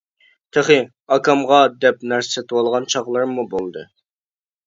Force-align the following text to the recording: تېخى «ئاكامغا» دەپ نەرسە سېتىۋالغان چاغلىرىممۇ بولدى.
تېخى 0.55 0.77
«ئاكامغا» 1.15 1.59
دەپ 1.85 2.01
نەرسە 2.13 2.35
سېتىۋالغان 2.37 2.89
چاغلىرىممۇ 2.95 3.47
بولدى. 3.55 3.87